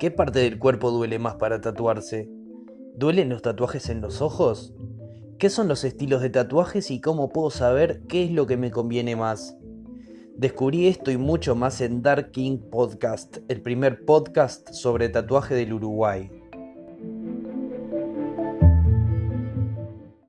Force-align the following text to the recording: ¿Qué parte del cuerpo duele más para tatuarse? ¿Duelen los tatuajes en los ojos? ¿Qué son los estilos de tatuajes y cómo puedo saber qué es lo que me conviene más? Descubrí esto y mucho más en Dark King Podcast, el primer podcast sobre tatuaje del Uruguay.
¿Qué 0.00 0.10
parte 0.10 0.38
del 0.38 0.58
cuerpo 0.58 0.90
duele 0.90 1.18
más 1.18 1.34
para 1.34 1.60
tatuarse? 1.60 2.26
¿Duelen 2.96 3.28
los 3.28 3.42
tatuajes 3.42 3.90
en 3.90 4.00
los 4.00 4.22
ojos? 4.22 4.72
¿Qué 5.38 5.50
son 5.50 5.68
los 5.68 5.84
estilos 5.84 6.22
de 6.22 6.30
tatuajes 6.30 6.90
y 6.90 7.02
cómo 7.02 7.28
puedo 7.28 7.50
saber 7.50 8.00
qué 8.08 8.24
es 8.24 8.30
lo 8.30 8.46
que 8.46 8.56
me 8.56 8.70
conviene 8.70 9.14
más? 9.14 9.58
Descubrí 10.38 10.86
esto 10.86 11.10
y 11.10 11.18
mucho 11.18 11.54
más 11.54 11.82
en 11.82 12.00
Dark 12.00 12.30
King 12.30 12.60
Podcast, 12.70 13.40
el 13.48 13.60
primer 13.60 14.06
podcast 14.06 14.70
sobre 14.72 15.10
tatuaje 15.10 15.54
del 15.54 15.74
Uruguay. 15.74 16.30